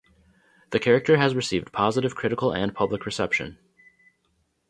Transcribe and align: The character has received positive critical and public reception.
The 0.71 0.79
character 0.79 1.17
has 1.17 1.35
received 1.35 1.71
positive 1.71 2.15
critical 2.15 2.51
and 2.51 2.73
public 2.73 3.05
reception. 3.05 3.59